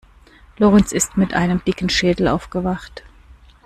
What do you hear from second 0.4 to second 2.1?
Lorenz ist mit einem dicken